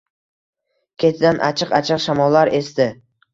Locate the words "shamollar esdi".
2.07-2.89